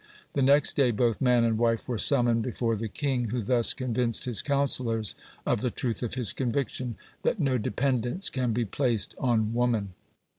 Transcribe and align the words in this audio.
The 0.33 0.41
next 0.41 0.73
day 0.75 0.89
both 0.89 1.21
man 1.21 1.43
and 1.43 1.59
wife 1.59 1.87
were 1.87 1.99
summoned 1.99 2.41
before 2.41 2.75
the 2.75 2.87
king, 2.87 3.25
who 3.25 3.39
thus 3.39 3.71
convinced 3.75 4.25
his 4.25 4.41
counsellors 4.41 5.13
of 5.45 5.61
the 5.61 5.69
truth 5.69 6.01
of 6.01 6.15
his 6.15 6.33
conviction, 6.33 6.95
that 7.21 7.39
no 7.39 7.59
dependence 7.59 8.31
can 8.31 8.51
be 8.51 8.65
placed 8.65 9.13
on 9.19 9.53
woman. 9.53 9.93